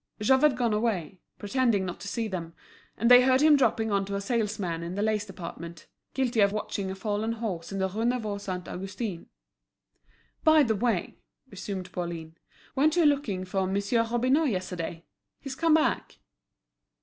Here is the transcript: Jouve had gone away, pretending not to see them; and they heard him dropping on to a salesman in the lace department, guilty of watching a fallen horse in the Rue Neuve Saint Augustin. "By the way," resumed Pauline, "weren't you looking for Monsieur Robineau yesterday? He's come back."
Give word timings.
Jouve 0.19 0.41
had 0.41 0.57
gone 0.57 0.73
away, 0.73 1.19
pretending 1.37 1.85
not 1.85 1.99
to 1.99 2.07
see 2.07 2.27
them; 2.27 2.55
and 2.97 3.11
they 3.11 3.21
heard 3.21 3.39
him 3.39 3.55
dropping 3.55 3.91
on 3.91 4.03
to 4.05 4.15
a 4.15 4.19
salesman 4.19 4.81
in 4.81 4.95
the 4.95 5.03
lace 5.03 5.27
department, 5.27 5.85
guilty 6.15 6.39
of 6.39 6.51
watching 6.51 6.89
a 6.89 6.95
fallen 6.95 7.33
horse 7.33 7.71
in 7.71 7.77
the 7.77 7.87
Rue 7.87 8.03
Neuve 8.05 8.41
Saint 8.41 8.67
Augustin. 8.67 9.27
"By 10.43 10.63
the 10.63 10.73
way," 10.75 11.19
resumed 11.51 11.91
Pauline, 11.91 12.35
"weren't 12.75 12.95
you 12.95 13.05
looking 13.05 13.45
for 13.45 13.67
Monsieur 13.67 14.03
Robineau 14.03 14.45
yesterday? 14.45 15.05
He's 15.39 15.53
come 15.55 15.75
back." 15.75 16.17